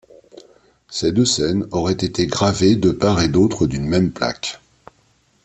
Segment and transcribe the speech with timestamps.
[0.89, 4.59] Ces deux scènes auraient été gravées de part et d’autre d’une même plaque.